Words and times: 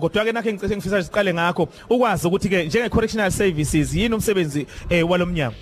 kodwa 0.00 0.24
ke 0.24 0.32
nakhe 0.32 0.52
ngicela 0.52 0.76
ngifisa 0.76 1.02
siqale 1.02 1.34
ngakho 1.34 1.68
ukwazi 1.90 2.26
ukuthi 2.26 2.48
ke 2.48 2.64
njenge 2.64 2.88
correctional 2.88 3.30
services 3.30 3.94
yini 3.94 4.14
umsebenzi 4.14 4.66
eh 4.90 5.10
walomnyango 5.10 5.56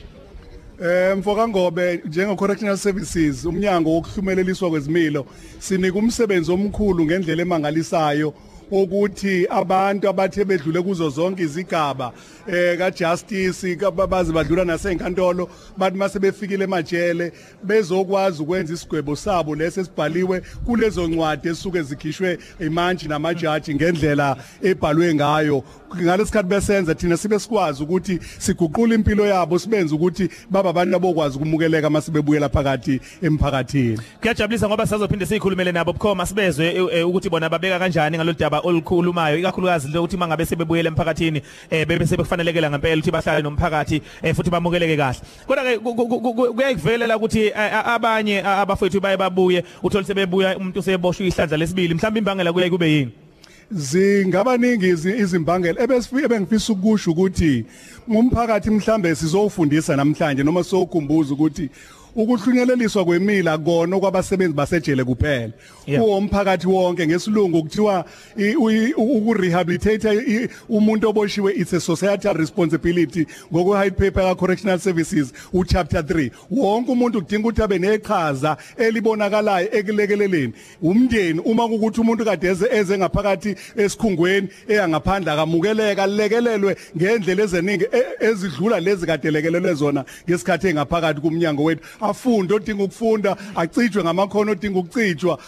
Eh 0.82 1.16
mfoka 1.16 1.48
ngobe 1.48 2.02
njenge 2.04 2.36
correctional 2.36 2.76
services 2.76 3.44
umnyango 3.44 3.90
wokuhlumeleliswa 3.90 4.70
kwezimilo 4.70 5.26
sinika 5.58 5.98
umsebenzi 5.98 6.52
omkhulu 6.52 7.04
ngendlela 7.04 7.42
emangalisayo. 7.42 8.34
Ukuthi 8.70 9.46
abantu 9.50 10.08
abathe 10.08 10.44
bedlule 10.44 10.82
kuzo 10.82 11.10
zonke 11.10 11.42
izigaba 11.42 12.12
eh 12.46 12.78
ka 12.78 12.90
justice 12.90 13.76
bazi 14.08 14.32
badlula 14.32 14.64
nasenkantolo 14.64 15.48
bathi 15.76 15.96
mase 15.96 16.18
befikile 16.18 16.64
emajele 16.64 17.32
bezokwazi 17.62 18.42
ukwenza 18.42 18.74
isigwebo 18.74 19.16
sabo 19.16 19.54
lesi 19.54 19.84
sibhaliwe 19.84 20.42
kulezo 20.66 21.08
ncwadi 21.08 21.48
esuke 21.48 21.82
zikhishwe 21.82 22.38
imantshi 22.60 23.08
namajaji 23.08 23.74
ngendlela 23.74 24.36
ebhalwe 24.62 25.14
ngayo. 25.14 25.64
Ngalesikhathi 26.02 26.48
besenza 26.48 26.94
thina 26.94 27.16
sibe 27.16 27.38
sikwazi 27.38 27.82
ukuthi 27.82 28.18
siguqule 28.38 28.94
impilo 28.94 29.26
yabo 29.26 29.58
sibenze 29.58 29.94
ukuthi 29.94 30.28
baba 30.50 30.70
abantu 30.70 30.96
abokwazi 30.96 31.36
ukumukeleka 31.36 31.90
masebebuyela 31.90 32.48
phakathi 32.48 33.00
emphakathini. 33.22 33.98
Kuyajabulisa 34.20 34.68
ngoba 34.68 34.86
sizophinde 34.86 35.26
sikhulumele 35.26 35.72
nabo 35.72 35.92
bukhoma 35.92 36.26
sibezwe 36.26 36.66
eh, 36.66 36.86
eh, 36.92 37.08
ukuthi 37.08 37.30
bona 37.30 37.48
babeka 37.48 37.78
kanjani 37.78 38.16
ngalolu 38.16 38.38
daba 38.54 38.68
olukhulumayo 38.68 39.38
ikakhulukazi 39.38 39.88
lokuthi 39.88 40.16
mangabe 40.16 40.46
sebebuyela 40.46 40.88
emphakathini 40.88 41.42
eh 41.70 41.86
bebe 41.86 42.06
sebefanelekela 42.06 42.70
ngempela 42.70 42.96
ukuthi 42.96 43.10
bahlale 43.10 43.42
nomphakathi 43.42 44.02
eh, 44.22 44.34
futhi 44.34 44.50
bamukeleke 44.50 44.96
kahle. 44.96 45.20
Kodwa 45.46 45.64
ke 45.64 45.78
kuyayivelela 45.78 47.16
ukuthi 47.16 47.52
abanye 47.54 48.42
abafethu 48.42 49.00
baye 49.00 49.16
babuye 49.16 49.64
uthola 49.82 50.04
sebebuya 50.04 50.56
umuntu 50.56 50.80
useboshwe 50.80 51.26
ihlandla 51.26 51.56
lesibili. 51.56 51.94
Mhlawumbe 51.94 52.18
imbangela 52.18 52.52
kuye 52.52 52.70
kube 52.70 52.88
yini? 52.90 53.12
Zingabaningi 53.70 54.88
izimbangela 54.88 55.82
ebesifike 55.82 56.28
bengifisa 56.28 56.72
ukusho 56.72 57.10
ukuthi 57.10 57.64
ngumphakathi 58.10 58.70
mhlambe 58.70 59.14
sizowufundisa 59.14 59.96
namhlanje 59.96 60.42
noma 60.42 60.62
sokukhumbuza 60.62 61.34
ukuthi 61.34 61.70
ukuhlunyeleliswa 62.16 63.04
kwemila 63.04 63.58
kona 63.58 64.00
kwabasebenzi 64.00 64.54
basejele 64.54 65.04
kuphela. 65.04 65.52
Kuwo 65.84 66.18
umphakathi 66.18 66.66
wonke 66.66 67.06
ngesilungu 67.06 67.62
kuthiwa 67.62 68.04
ukurehabilitate 68.96 70.48
umuntu 70.68 71.08
oboshiwe 71.08 71.52
it's 71.52 71.72
a 71.72 71.80
societal 71.80 72.34
responsibility 72.34 73.26
ngoku 73.52 73.70
white 73.70 73.96
paper 73.96 74.22
ka 74.22 74.34
correctional 74.34 74.78
services 74.78 75.32
u 75.52 75.64
chapter 75.64 76.00
3 76.02 76.30
wonke 76.50 76.92
umuntu 76.92 77.22
kudinga 77.22 77.48
ukuthi 77.48 77.62
abe 77.62 77.78
neqhaza 77.78 78.56
elibonakalayo 78.76 79.68
ekulekeleleni. 79.72 80.52
Umndeni 80.82 81.40
uma 81.40 81.64
ukuthi 81.64 82.00
umuntu 82.00 82.24
kade 82.24 82.48
eze 82.48 82.98
ngaphakathi 82.98 83.54
esikhungweni 83.76 84.48
eyangaphandle 84.68 85.32
akamukeleka 85.32 86.06
lekelelwe 86.06 86.76
ngendlela 86.96 87.42
ezeningi 87.42 87.84
e, 87.92 88.02
ezidlula 88.20 88.80
lezi 88.80 89.06
kade 89.06 89.30
lekelelwe 89.30 89.74
zona 89.74 90.04
ngesikhathi 90.28 90.68
engaphakathi 90.68 91.20
kumnyango 91.20 91.64
wethu. 91.64 91.82
Afunde 92.04 92.54
odinga 92.54 92.84
ukufunda 92.84 93.36
acijwe 93.56 94.02
ngamakhono 94.02 94.52
odinga 94.52 94.78
ukucijwa. 94.78 95.38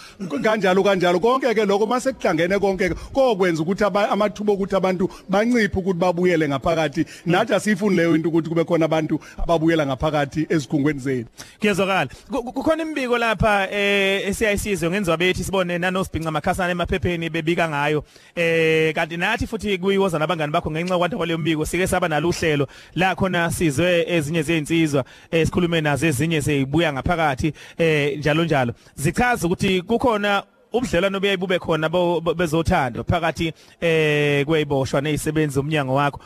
Kanjalo 0.43 0.83
kanjalo. 0.83 1.19
Konke 1.19 1.53
ke 1.53 1.65
lokho 1.65 1.85
mase 1.85 2.13
kuhlangene 2.13 2.59
konke 2.59 2.89
kokwenza 3.13 3.63
ukuthi 3.63 3.83
amathuba 3.83 4.53
ukuthi 4.53 4.75
abantu 4.75 5.09
banciphe 5.29 5.79
ukuthi 5.79 5.99
babuyele 5.99 6.47
ngaphakathi. 6.47 7.05
Nathi 7.25 7.53
asifuni 7.53 7.95
leyo 7.95 8.15
into 8.15 8.29
ukuthi 8.29 8.49
kube 8.49 8.63
khona 8.63 8.85
abantu 8.85 9.19
ababuyela 9.37 9.85
ngaphakathi 9.85 10.47
ezikhungweni 10.49 10.99
zethu. 10.99 11.29
Kuyezwakala 11.59 12.09
kukhona 12.29 12.83
imbiko 12.83 13.17
lapha 13.17 13.67
eh 13.71 14.27
esiyayisizwe 14.27 14.89
ngenziwa 14.89 15.17
bethi 15.17 15.43
sibone 15.43 15.77
nanosibhinqa 15.77 16.29
amakhasana 16.29 16.71
emaphepheni 16.71 17.29
bebika 17.29 17.69
ngayo. 17.69 18.03
Eh 18.35 18.93
kanti 18.93 19.17
nathi 19.17 19.47
futhi 19.47 19.77
kuyiwoza 19.77 20.19
nabangani 20.19 20.51
bakho 20.51 20.71
ngenxa 20.71 20.97
kwanta 20.97 21.17
kwaleyo 21.17 21.37
mbiko 21.37 21.65
sike 21.65 21.87
saba 21.87 22.07
nalo 22.07 22.29
uhlelo 22.29 22.67
la 22.95 23.15
khona 23.15 23.51
sizwe 23.51 24.05
ezinye 24.07 24.41
zezinsizwa 24.41 25.05
esikhulume 25.31 25.81
nazo 25.81 26.07
ezinye 26.07 26.41
seyibuya 26.47 26.93
ngaphakathi 26.93 27.53
eh 27.77 28.17
njalo 28.17 28.43
njalo. 28.45 28.73
Zichaza 28.95 29.47
ukuthi 29.47 29.81
kukhona 29.81 30.43
ubudlelwano 30.73 31.19
buyayibube 31.19 31.59
khona 31.59 31.89
bezothanda 32.35 33.03
phakathi 33.03 33.53
eh 33.81 34.45
kweyiboshwa 34.45 35.01
nezisebenzi 35.01 35.59
umnyango 35.59 35.93
wakho. 35.93 36.19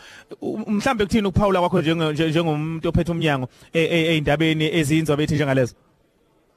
Mhlambe 0.68 1.06
kuthini 1.06 1.28
ukuphawula 1.28 1.60
kwakho 1.60 1.82
njengomuntu 1.82 2.90
ophethe 2.90 3.12
umnyango 3.12 3.48
eindabeni 3.74 4.66
ezinzwa 4.78 5.18
bethi 5.18 5.36
njengalezo? 5.36 5.76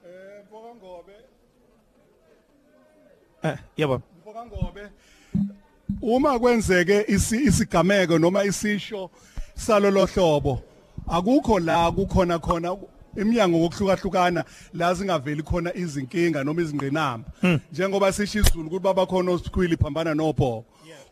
Eh 0.06 0.44
mfoka 0.44 0.74
ngobe 0.74 1.12
eh 3.42 3.56
yebo. 3.76 4.02
Mfoka 4.20 4.46
ngobe 4.46 4.80
uma 6.02 6.38
kwenzeke 6.38 7.04
isigameko 7.08 8.18
noma 8.18 8.44
isisho 8.44 9.10
salolo 9.54 10.06
hlobo 10.06 10.62
akukho 11.08 11.58
la 11.58 11.92
kukhona 11.92 12.38
khona 12.38 12.76
iminyango 13.16 13.58
ngokuhlukahlukana 13.58 14.44
la 14.74 14.94
zingaveli 14.94 15.42
khona 15.42 15.74
izinkinga 15.74 16.44
noma 16.44 16.62
izingqinamba. 16.62 17.28
Njengoba 17.72 18.12
sisho 18.12 18.38
izulu 18.38 18.66
ukuthi 18.66 18.82
baba 18.82 19.06
khona 19.06 19.32
osikhwili 19.32 19.76
phambana 19.76 20.14
nobho 20.14 20.64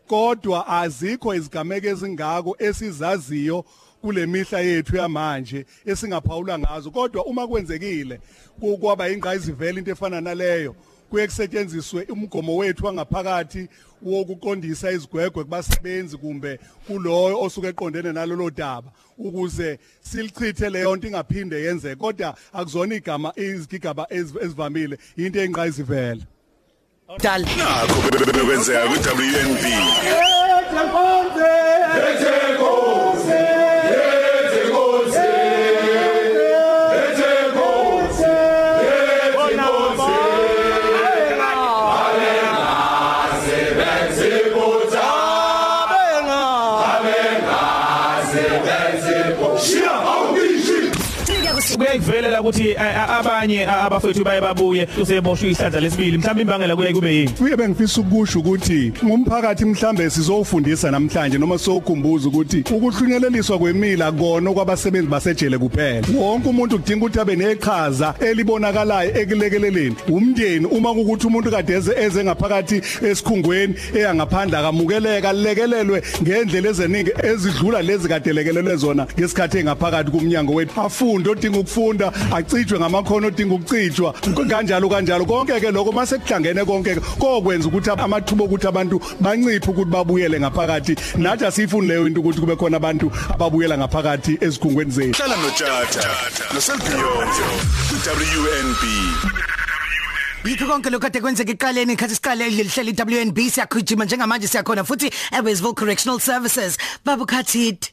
kodwa 0.07 0.67
azikho 0.67 1.35
izigameko 1.35 1.87
ezingako 1.87 2.55
esizaziyo 2.59 3.65
kule 4.01 4.25
mihla 4.25 4.59
yethu 4.59 4.95
yamanje 4.95 5.65
esingaphawula 5.85 6.59
ngazo. 6.59 6.91
Kodwa 6.91 7.25
uma 7.25 7.47
kwenzekile 7.47 8.19
kwaba 8.79 9.09
ingqayizivele 9.09 9.79
into 9.79 9.91
efana 9.91 10.21
naleyo. 10.21 10.75
Kuye 11.13 11.27
kusetshenziswe 11.27 12.05
umgomo 12.09 12.55
wethu 12.57 12.85
wangaphakathi 12.85 13.69
wokuqondisa 14.01 14.91
izigwegwe 14.91 15.43
kubasebenzi 15.43 16.17
kumbe 16.17 16.59
kuloyo 16.87 17.41
osuke 17.41 17.67
eqondene 17.67 18.11
nalolo 18.11 18.49
daba 18.49 18.91
ukuze 19.17 19.79
silichithe 20.01 20.69
leyo 20.69 20.95
nto 20.95 21.07
ingaphinde 21.07 21.61
yenzeke 21.61 21.95
kodwa 21.95 22.35
akuzona 22.53 22.95
igama 22.95 23.33
izigigaba 23.35 24.07
ezivamile 24.09 24.97
into 25.17 25.39
engqayizivela 25.39 26.25
dal 27.21 27.41
nakho 27.57 27.97
bekwenzeka 28.33 28.85
ku 28.89 28.97
WNB 29.21 29.63
kuyayivelela 51.77 52.41
ukuthi 52.41 52.75
abanye 53.19 53.67
abafethu 53.67 54.23
baye 54.23 54.41
babuye 54.41 54.87
useboshwe 55.01 55.51
ihlandla 55.51 55.79
lesibili. 55.79 56.17
Mhlawumbe 56.17 56.41
imbangela 56.41 56.75
kuye 56.75 56.93
kube 56.93 57.15
yini? 57.15 57.31
Kuye 57.31 57.55
bengifisa 57.55 58.01
ukusho 58.01 58.39
ukuthi 58.39 58.93
ngumphakathi 59.05 59.65
mhlambe 59.65 60.09
sizofundisa 60.09 60.91
namhlanje 60.91 61.37
noma 61.37 61.57
sokukhumbuza 61.57 62.27
ukuthi 62.27 62.63
ukuhlunyeleliswa 62.71 63.59
kwemila 63.59 64.11
kona 64.11 64.51
kwabasebenzi 64.51 65.07
basejele 65.07 65.57
kuphela. 65.57 66.07
Wonke 66.17 66.49
umuntu 66.49 66.79
kudinga 66.79 67.05
ukuthi 67.05 67.19
abe 67.19 67.35
neqhaza 67.35 68.13
elibonakalayo 68.19 69.21
ekulekeleleni. 69.21 69.95
Umndeni 70.09 70.65
uma 70.65 70.91
ukuthi 70.91 71.27
umuntu 71.27 71.51
kade 71.51 71.73
eze 71.73 72.23
ngaphakathi 72.23 72.81
esikhungweni 73.01 73.75
eyangaphandle 73.95 74.57
akamukeleka 74.57 75.33
lekelelwe 75.33 76.03
ngendlela 76.21 76.69
ezeningi 76.69 77.11
ezidlula 77.23 77.81
lezi 77.81 78.07
kade 78.07 78.33
lekelelwe 78.33 78.75
zona 78.75 79.07
ngesikhathi 79.17 79.57
engaphakathi 79.57 80.11
kumnyango 80.11 80.53
wethu. 80.53 80.81
Afunde 80.81 81.29
odinga 81.29 81.59
ukufunda 81.63 82.11
acijwe 82.31 82.79
ngamakhono 82.79 83.27
odinga 83.27 83.55
ukucijwa. 83.55 84.13
Kanjalo 84.49 84.89
kanjalo. 84.89 85.25
Konke 85.25 85.59
ke 85.59 85.71
lokho 85.71 85.91
mase 85.91 86.17
kuhlangene 86.17 86.65
konke 86.65 86.95
kokwenza 87.19 87.67
ukuthi 87.67 87.89
amathuba 87.89 88.43
ukuthi 88.45 88.67
abantu 88.67 88.99
banciphe 89.19 89.71
ukuthi 89.71 89.91
babuyele 89.91 90.39
ngaphakathi. 90.39 90.95
Nathi 91.17 91.45
asifuni 91.45 91.87
leyo 91.87 92.07
into 92.07 92.21
ukuthi 92.21 92.39
kube 92.39 92.55
khona 92.55 92.77
abantu 92.77 93.11
ababuyela 93.29 93.77
ngaphakathi 93.77 94.37
ezikhungweni 94.41 94.91
zethu. 94.91 95.23
Hlala 95.23 95.37
nothatha 95.37 96.53
noselbiyonzo 96.53 97.47
ku 97.89 97.95
WNB 98.05 98.83
Yikho 100.45 100.67
konke 100.67 100.89
lokho 100.89 101.07
kade 101.07 101.21
kwenzeka 101.21 101.51
eqaleni 101.51 101.93
ikhathi 101.93 102.15
siqale 102.15 102.49
lihleli 102.49 102.91
WNB 102.91 103.39
siyakujima 103.49 104.05
njengamanje 104.05 104.47
siyakhona 104.47 104.83
futhi 104.83 105.09
eWestville 105.31 105.75
Correctional 105.75 106.19
Services. 106.19 106.77
Babu 107.05 107.25
Khathid 107.25 107.89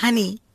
Honey. 0.00 0.45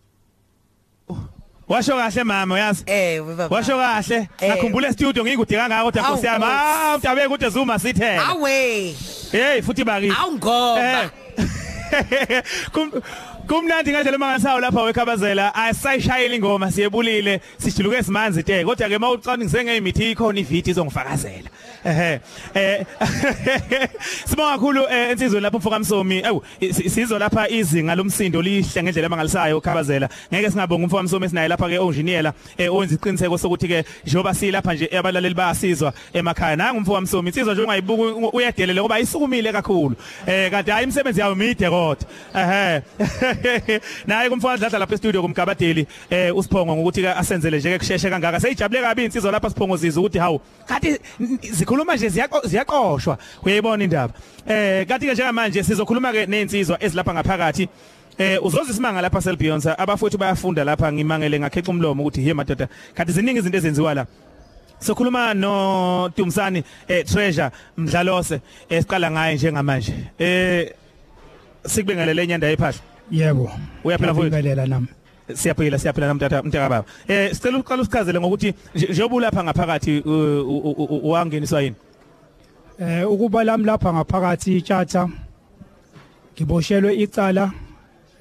Washo 1.71 1.95
kahle 1.95 2.23
mama 2.23 2.55
uyazi? 2.55 2.83
Eh 2.85 3.21
baba. 3.21 3.47
Washo 3.55 3.77
kahle? 3.77 4.27
Ngakhumbula 4.43 4.93
studio 4.93 5.23
ngikude 5.23 5.55
kangaka 5.55 5.83
kodwa 5.83 6.01
Nkosi 6.03 6.25
yami 6.25 6.45
ah 6.45 6.95
utabe 6.97 7.25
ukuthi 7.25 7.49
Zuma 7.49 7.79
sithela 7.79 8.27
Awe. 8.27 8.95
Hey 9.31 9.61
futhi 9.61 9.83
baki 9.83 10.11
Awungoba 10.11 11.11
kumnandi 13.47 13.91
ngandlela 13.91 14.17
mangasawo 14.17 14.59
lapha 14.59 14.81
wekhabazela 14.81 15.55
asayishayela 15.55 16.35
ingoma 16.35 16.71
siyebulile 16.71 17.41
sijuluke 17.57 18.03
simanzi 18.03 18.43
te 18.43 18.63
kodwa 18.65 18.89
ke 18.89 18.97
mawucani 18.97 19.43
ngizengemithi 19.43 20.11
ikhona 20.11 20.39
ividi 20.39 20.69
izongifakazela 20.71 21.49
ehe 21.85 22.19
eh 22.53 22.85
sibonga 24.29 24.51
kakhulu 24.51 24.81
eh, 24.91 25.09
ensizweni 25.11 25.43
lapho 25.43 25.57
mfoka 25.57 25.79
Msomi 25.79 26.19
ewu 26.19 26.43
si- 26.73 26.89
sizwa 26.89 27.19
lapha 27.19 27.49
izinga 27.49 27.95
lomsindo 27.95 28.41
lihle 28.41 28.83
ngendlela 28.83 29.09
mangalisayo 29.09 29.57
ukhabazela 29.57 30.09
ngeke 30.33 30.49
singabonga 30.51 30.83
umfoka 30.83 31.03
Msomi 31.03 31.25
esinaye 31.25 31.47
lapha 31.47 31.69
ke 31.69 31.79
onjiniyela 31.79 32.33
owenza 32.69 32.95
iqiniseko 32.95 33.37
sokuthi 33.37 33.67
ke 33.67 33.83
njoba 34.05 34.33
silapha 34.33 34.73
nje 34.73 34.89
abalaleli 34.97 35.35
bayasizwa 35.35 35.93
emakhaya. 36.13 36.55
Nanga 36.55 36.77
umfoka 36.77 37.01
Msomi 37.01 37.27
insizwa 37.29 37.53
nje 37.53 37.63
ungayibuka 37.63 38.03
uyadelela 38.37 38.81
ngoba 38.81 38.99
isukumile 38.99 39.51
kakhulu. 39.51 39.95
Eh 40.27 40.51
kanti 40.51 40.71
hayi 40.71 40.83
imisebenzi 40.83 41.19
yawo 41.19 41.35
mide 41.35 41.69
kodwa 41.81 42.07
ehe. 42.35 42.81
Naye 44.07 44.29
kumfana 44.29 44.57
dladla 44.57 44.79
lapha 44.79 44.93
e-studio 44.95 45.21
kumgabadeli 45.21 45.87
eh 46.09 46.35
usiphongo 46.37 46.75
ngokuthi 46.75 47.01
ke 47.01 47.09
asenzele 47.09 47.57
nje 47.57 47.69
ke 47.71 47.79
kusheshe 47.79 48.09
kangaka. 48.09 48.39
Seyijabule 48.39 48.81
kabi 48.81 49.05
insizwa 49.05 49.31
lapha 49.31 49.49
siphongo 49.49 49.77
zizwe 49.77 49.99
ukuthi 50.01 50.19
hawu 50.19 50.41
kanti 50.67 50.97
n- 51.19 51.39
zikhuluma 51.51 51.95
nje 51.95 52.07
ziyaqo- 52.09 52.47
ziyaqoshwa 52.47 53.17
uyayibona 53.43 53.83
indaba? 53.83 54.13
Eh 54.47 54.85
kanti 54.87 55.05
ke 55.07 55.13
njengamanje 55.13 55.63
sizokhuluma 55.63 56.11
ke 56.11 56.25
nezinsizwa 56.25 56.77
ezilapha 56.83 57.13
ngaphakathi. 57.13 57.67
Eh 58.17 58.37
uzoza 58.45 58.71
isimanga 58.71 59.01
lapha 59.01 59.21
Selbionsa 59.21 59.77
abafowethu 59.79 60.17
bayafunda 60.17 60.63
lapha 60.63 60.91
ngimangele 60.91 61.39
ngakheqa 61.39 61.71
umlomo 61.71 62.03
ukuthi 62.03 62.21
hey 62.21 62.33
madoda 62.33 62.67
kanti 62.93 63.11
ziningi 63.11 63.39
izinto 63.39 63.57
ezenziwa 63.57 63.93
la. 63.93 64.05
Sokhuluma 64.79 65.33
no 65.33 66.09
Tumsani 66.15 66.63
eh 66.87 67.05
Treasure 67.05 67.51
Mdlalose 67.77 68.41
esiqala 68.69 69.11
ngaye 69.11 69.35
njengamanje. 69.35 69.93
Eh 70.19 70.73
sikubingelele 71.65 72.27
nyanda 72.27 72.47
yephahla 72.47 72.79
Yebo. 73.11 73.51
Uyaphila 73.83 74.13
mfowethu? 74.13 74.29
Ngiyabingelela 74.35 74.65
nami. 74.67 74.87
siyaphila 75.33 75.77
siyaphila 75.79 76.07
namtata 76.07 76.43
mntaka 76.43 76.69
baba 76.69 76.87
eh 77.07 77.31
sicela 77.33 77.57
uqala 77.57 77.81
usichazele 77.81 78.19
ngokuthi 78.19 78.53
nje- 78.75 78.89
njengoba 78.91 79.15
ulapha 79.15 79.43
ngaphakathi 79.43 80.03
wangeniswa 81.03 81.61
yini 81.61 81.75
Eh 82.79 83.11
ukuba 83.11 83.43
lami 83.43 83.65
lapha 83.65 83.93
ngaphakathi 83.93 84.57
itshatha 84.57 85.09
ngiboshelwe 86.35 86.95
icala 86.95 87.51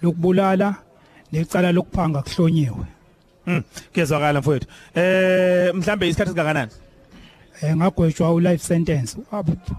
lokubulala 0.02 0.74
necala 1.32 1.72
lokuphanga 1.72 2.22
kuhlonyiwe. 2.22 2.86
Mm, 3.46 3.62
kuyezwakala 3.92 4.40
mfowethu. 4.40 4.66
Eh 4.94 5.74
mhlambe 5.74 6.08
isikhathi 6.08 6.30
singakanani? 6.30 6.70
Eh 7.62 7.76
ngagwetshwa 7.76 8.34
u 8.34 8.40
life 8.40 8.64
sentence. 8.64 9.16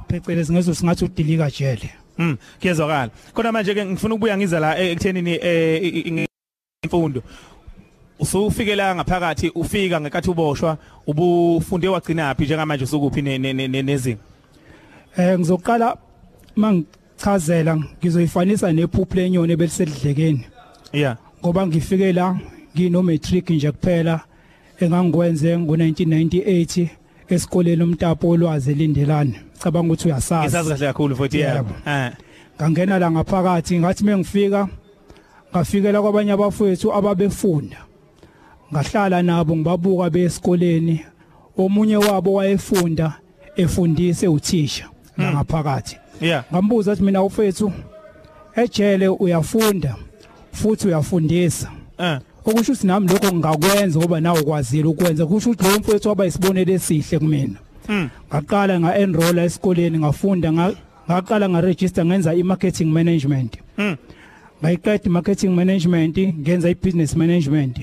Phecelezi 0.10 0.54
ngezo 0.54 0.74
singathi 0.74 1.06
udilika 1.06 1.50
jele. 1.52 1.90
Mm, 2.18 2.38
kuyezwakala. 2.62 3.10
Khona 3.34 3.52
manje 3.52 3.74
ke 3.74 3.86
ngifuna 3.86 4.16
ukubuya 4.16 4.38
ngiza 4.38 4.60
la 4.60 4.78
eh, 4.80 4.92
ekuthenini 4.92 5.40
eh 5.42 5.84
i- 5.84 6.24
i- 6.24 6.28
imfundo. 6.84 7.24
Usufike 8.20 8.76
la 8.76 8.96
ngaphakathi 8.96 9.50
ufika 9.56 10.02
ngekathi 10.02 10.30
uboshwa 10.30 10.78
ubufunde 11.08 11.88
wagcina 11.88 12.36
phi 12.36 12.44
njengamanje 12.46 12.84
usukuphi 12.84 13.22
ne- 13.22 13.38
ne- 13.38 13.54
ne- 13.54 13.82
nezinga. 13.82 14.20
Eh 15.18 15.40
ngizoqala 15.40 15.98
mangichazela 16.56 17.76
ngizoyifanisa 18.00 18.72
nephupho 18.74 19.16
lenyoni 19.16 19.56
belisedlekeni 19.56 20.46
Yeah. 20.94 21.18
ngoba 21.44 21.68
ngifike 21.68 22.14
la 22.14 22.40
ngino 22.76 23.02
matric 23.04 23.50
nje 23.50 23.72
kuphela 23.72 24.22
engangikwenze 24.80 25.56
ngo1998 25.58 26.88
esikoleni 27.36 27.84
umtapo 27.84 28.30
olwazi 28.30 28.72
elindelana 28.72 29.34
cabanga 29.64 29.94
ukuthi 29.94 30.08
uyasazi. 30.08 30.44
Ngisazi 30.44 30.70
kahle 30.70 30.88
kakhulu 30.88 31.14
mfowethu 31.16 31.38
yebo. 31.38 31.74
Eh. 31.88 32.12
ngangena 32.62 33.00
la 33.00 33.12
ngaphakathi 33.12 33.80
ngathi 33.80 34.04
mengifika 34.04 34.68
ngafikela 35.52 36.02
kwabanye 36.02 36.32
abafowethu 36.32 36.94
ababefunda. 36.94 37.78
Ngahlala 38.74 39.22
nabo 39.22 39.56
ngibabuka 39.56 40.10
besikoleni 40.10 41.06
omunye 41.58 41.98
wabo 41.98 42.34
wayefunda 42.34 43.14
efundise 43.56 44.28
uthisha 44.28 44.90
la 45.18 45.34
ngaphakathi. 45.34 45.98
Ngambuza 46.52 46.92
ukuthi 46.92 47.04
mina 47.04 47.24
ufethu 47.24 47.72
ejele 48.56 49.08
uyafunda 49.08 49.96
futhi 50.52 50.88
uyafundisa. 50.88 51.72
Eh. 51.98 52.20
Okusho 52.46 52.72
ukuthi 52.72 52.88
nami 52.88 53.08
lokho 53.08 53.28
ngingakwenza 53.34 54.00
ngoba 54.00 54.22
nawe 54.22 54.40
ukwazile 54.40 54.84
ukwenza. 54.88 55.26
Kusho 55.26 55.50
ukuthi 55.50 55.64
lo 55.70 55.80
mfowethu 55.80 56.10
waba 56.10 56.26
isibonelo 56.26 56.74
esihle 56.74 57.20
kumina. 57.20 57.60
Mm. 57.90 58.10
ngaqala 58.30 58.80
nga-enroll 58.80 59.38
esikoleni 59.40 60.00
ngafunda 60.00 60.52
nga- 60.54 60.76
ngaqala 61.10 61.50
ngaregister 61.50 62.06
ngenza 62.06 62.34
i-marketing 62.36 62.86
management. 62.94 63.58
Mm. 63.78 63.96
ngayiqeda 64.64 65.04
i-marketing 65.06 65.50
management 65.56 66.18
ngenza 66.18 66.70
i-business 66.70 67.16
management. 67.16 67.78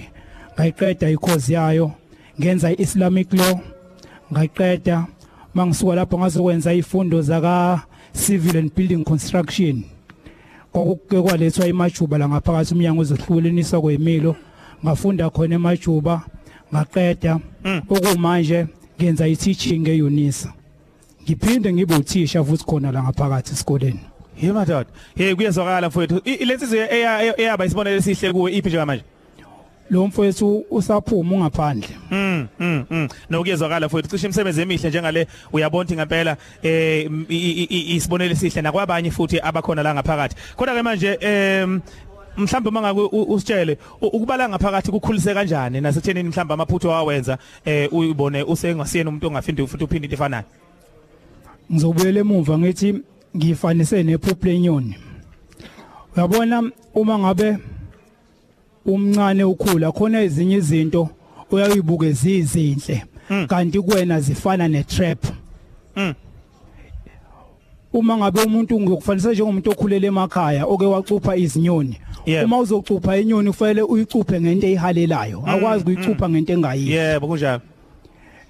Ngayiqeda 0.54 1.10
i-course 1.10 1.48
yayo 1.52 1.92
ngenza 2.40 2.70
i-islamic 2.72 3.32
law. 3.32 3.60
Ngayiqeda 4.32 5.06
mangisuka 5.54 5.94
lapho 5.94 6.18
ngazokwenza 6.18 6.72
izifundo 6.74 7.22
zaka 7.22 7.82
civil 8.12 8.56
and 8.56 8.74
building 8.74 9.04
construction. 9.04 9.82
Kwakuke 10.72 11.22
kwalethwa 11.22 11.66
imajuba 11.66 12.18
la 12.18 12.28
ngaphakathi 12.28 12.74
umnyango 12.74 13.00
wezohluleniswa 13.00 13.80
kwemilo 13.80 14.36
ngafunda 14.84 15.30
khona 15.30 15.54
emajuba 15.54 16.22
ngaqeda 16.74 17.40
Mm. 17.64 17.82
okumanje 17.90 18.66
ngenza 19.00 19.26
i-teaching 19.28 19.88
eUnisa 19.88 20.52
ngiphinde 21.24 21.72
ngibe 21.72 21.94
uthisha 21.94 22.44
futhi 22.44 22.64
khona 22.64 22.92
la 22.92 23.02
ngaphakathi 23.02 23.52
esikoleni 23.52 24.00
Hey 24.34 24.52
madoda. 24.52 24.86
Hey 25.16 25.34
kuyezwakala 25.34 25.88
mfowethu. 25.88 26.20
Lensizwe 26.46 26.78
eya 26.90 27.22
eya- 27.22 27.40
eyaba 27.40 27.64
isibonelo 27.66 27.96
esihle 27.96 28.32
kuwe 28.32 28.52
iphi 28.52 28.68
njengamanje? 28.68 29.04
lo 29.90 30.06
mfowethu 30.06 30.64
usaphuma 30.70 31.34
ungaphandle 31.36 31.88
Mm 32.10 32.46
mm 32.60 32.84
mm 32.90 33.08
nokuyezwakala 33.30 33.86
mfowethu 33.86 34.08
cishe 34.10 34.26
imisebenzi 34.26 34.60
emihle 34.62 34.88
njengale 34.88 35.26
uyabona 35.52 35.82
ukuthi 35.82 35.94
ngempela 35.96 36.36
eh 36.62 37.10
isibonelo 37.96 38.32
esihle 38.32 38.62
nakwabanye 38.62 39.10
futhi 39.10 39.40
abakhona 39.40 39.82
la 39.82 39.94
ngaphakathi 39.94 40.36
kodwa 40.56 40.74
ke 40.74 40.82
manje 40.82 41.18
em 41.20 41.80
mhlawumbe 42.38 42.70
mangake 42.70 43.00
u- 43.00 43.32
usitshele 43.34 43.78
ukubala 44.00 44.48
ngaphakathi 44.48 44.90
kukhulise 44.90 45.34
kanjani 45.34 45.80
nasethenini 45.80 46.28
mhlawumbe 46.28 46.54
amaphutho 46.54 46.88
wawenza 46.88 47.38
eh 47.64 47.92
uyibone 47.92 48.42
usengasiyena 48.42 49.10
umuntu 49.10 49.26
ongafindi 49.26 49.66
futhi 49.66 49.84
uphinde 49.84 50.06
into 50.06 50.14
efanayo 50.16 50.44
ngizobuyela 51.72 52.20
emuva 52.20 52.58
ngithi 52.58 52.94
ngifanise 53.36 54.02
nephupho 54.02 54.46
lenyoni 54.46 54.96
uyabona 56.16 56.70
uma 56.94 57.18
ngabe 57.18 57.58
umncane 58.86 59.44
ukhula 59.44 59.92
khona 59.92 60.20
ezinye 60.22 60.56
izinto 60.56 61.08
uyayibuke 61.50 62.12
zizinhle 62.12 63.04
Mm. 63.30 63.46
kanti 63.46 63.80
kuwena 63.80 64.20
zifana 64.20 64.68
netrap 64.68 65.24
Mm. 65.96 66.14
uma 67.92 68.16
ngabe 68.16 68.42
umuntu 68.42 68.80
ngiyokufanisa 68.80 69.32
njengomuntu 69.32 69.70
okhulele 69.70 70.06
emakhaya 70.06 70.64
oke 70.66 70.86
wacupha 70.86 71.36
izinyoni 71.36 72.00
Yebo. 72.28 72.46
uma 72.46 72.58
uzocupha 72.58 73.16
inyoni 73.16 73.50
kufanele 73.50 73.82
uyicuphe 73.82 74.40
ngento 74.40 74.66
eyihalelayo. 74.66 75.42
Akwazi 75.46 75.82
ukuyicupha 75.82 76.28
ngento 76.28 76.52
engayiyo. 76.52 77.02
Yebo 77.02 77.26
kunjalo 77.26 77.60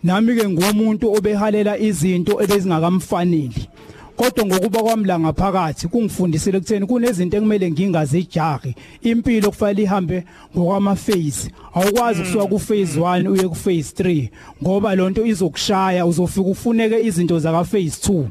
nami 0.03 0.37
ke 0.37 0.49
ngumuntu 0.49 1.13
obehalela 1.13 1.79
izinto 1.79 2.43
ebezingakamfaneli. 2.43 3.69
Kodwa 4.17 4.47
ngokuba 4.47 4.83
kwami 4.83 5.05
la 5.05 5.19
ngaphakathi 5.19 5.89
kungifundisile 5.89 6.61
kutheni 6.61 6.87
kunezinto 6.87 7.37
ekumele 7.37 7.71
ngingazijahi 7.71 8.75
impilo 9.03 9.51
kufanele 9.51 9.83
ihambe 9.83 10.25
ngokwama 10.57 10.97
phase 10.97 11.51
awukwazi 11.75 12.23
kusuka 12.23 12.47
ku 12.47 12.59
phase 12.59 12.99
1 13.01 13.29
uye 13.29 13.49
ku 13.49 13.55
phase 13.55 13.95
3 14.03 14.29
ngoba 14.63 14.95
lonto 14.95 15.27
izokushaya 15.27 16.07
uzofika 16.07 16.49
ufuneke 16.51 16.99
izinto 17.07 17.39
zaka 17.39 17.65
phase 17.65 18.11
2 18.11 18.27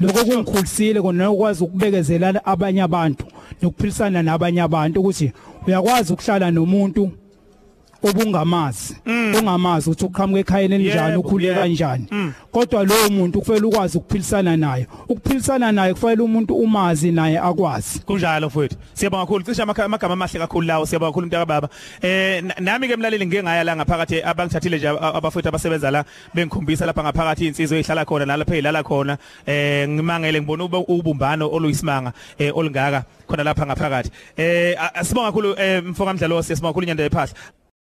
lokho 0.00 0.24
kungikhulisile 0.24 1.02
kona 1.02 1.30
ukwazi 1.30 1.64
ukubekezelana 1.64 2.44
abanye 2.44 2.82
abantu. 2.82 3.26
Nokuphilisana 3.64 4.22
nabanye 4.22 4.60
abantu 4.62 5.00
ukuthi 5.00 5.32
uyakwazi 5.66 6.12
ukuhlala 6.12 6.50
nomuntu 6.50 7.10
obungamazi. 8.08 8.96
Ongamazi 9.38 9.90
ukuthi 9.90 10.04
uqhamuka 10.04 10.40
ekhayeni 10.40 10.74
elinjani 10.74 11.10
Yebo, 11.10 11.20
ukhule 11.20 11.46
yebo. 11.46 11.60
kanjani. 11.60 12.06
Mm. 12.10 12.32
kodwa 12.52 12.84
lowo 12.84 13.08
muntu 13.10 13.40
kufanele 13.40 13.66
ukwazi 13.66 13.98
ukuphilisana 13.98 14.56
naye. 14.56 14.86
Ukuphilisana 15.08 15.72
naye 15.72 15.94
kufanele 15.94 16.22
umuntu 16.22 16.54
umazi 16.54 17.12
naye 17.12 17.38
akwazi. 17.38 17.98
Kunjalo 18.00 18.46
mfowethu 18.46 18.76
siyabonga 18.94 19.24
kakhulu. 19.26 19.44
Cishe 19.44 19.62
amakha- 19.62 19.84
amagama 19.84 20.12
amahle 20.14 20.38
kakhulu 20.38 20.66
lawo. 20.66 20.86
Siyabonga 20.86 21.10
kakhulu 21.12 21.26
mntaka 21.26 21.46
baba. 21.46 21.68
Eh 22.02 22.42
na- 22.44 22.54
nami 22.60 22.88
ke 22.88 22.96
mlaleli 22.96 23.26
ngike 23.26 23.42
ngaya 23.42 23.64
la 23.64 23.76
ngaphakathi 23.76 24.22
abangithathile 24.22 24.76
nje 24.78 24.88
aba- 24.88 25.14
abafowethu 25.14 25.48
abasebenza 25.48 25.90
la 25.90 26.04
bengikhombisa 26.34 26.86
lapha 26.86 27.02
ngaphakathi 27.02 27.46
insizwe 27.46 27.78
ehlala 27.80 28.04
khona 28.04 28.26
nalapha 28.26 28.54
ezilala 28.54 28.82
khona. 28.82 29.18
Eh 29.46 29.88
ngimangele 29.88 30.40
ngibona 30.40 30.64
ube- 30.64 30.84
ubumbano 30.88 31.48
oluyisimanga 31.50 32.12
eh 32.38 32.52
olungaka 32.56 33.04
khona 33.26 33.42
lapha 33.44 33.66
ngaphakathi. 33.66 34.10
Eh 34.36 34.74
a- 34.78 34.94
a- 34.94 35.04
sibonga 35.04 35.28
kakhulu 35.32 35.54
eh 35.58 35.82
mfoka 35.82 36.12
mdlalo 36.14 36.42
siyabonga 36.42 36.70
kakhulu 36.72 36.84
inyanda 36.86 37.02
yephahla. 37.04 37.32